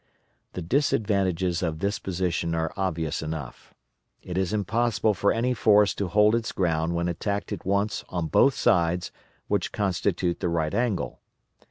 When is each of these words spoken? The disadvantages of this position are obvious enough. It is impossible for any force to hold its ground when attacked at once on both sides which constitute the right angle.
The 0.53 0.63
disadvantages 0.63 1.61
of 1.61 1.77
this 1.77 1.99
position 1.99 2.55
are 2.55 2.73
obvious 2.75 3.21
enough. 3.21 3.75
It 4.23 4.35
is 4.35 4.51
impossible 4.51 5.13
for 5.13 5.31
any 5.31 5.53
force 5.53 5.93
to 5.93 6.07
hold 6.07 6.33
its 6.33 6.51
ground 6.51 6.95
when 6.95 7.07
attacked 7.07 7.51
at 7.53 7.67
once 7.67 8.03
on 8.09 8.25
both 8.25 8.55
sides 8.55 9.11
which 9.47 9.71
constitute 9.71 10.39
the 10.39 10.49
right 10.49 10.73
angle. 10.73 11.21